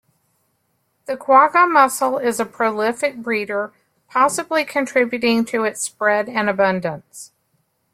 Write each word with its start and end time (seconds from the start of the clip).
The 1.05 1.15
quagga 1.15 1.67
mussel 1.67 2.17
is 2.17 2.39
a 2.39 2.45
prolific 2.47 3.17
breeder, 3.17 3.71
possibly 4.09 4.65
contributing 4.65 5.45
to 5.45 5.63
its 5.63 5.79
spread 5.83 6.27
and 6.27 6.49
abundance. 6.49 7.31